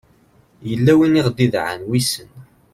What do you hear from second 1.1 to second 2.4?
i aɣ-d-idɛan wissen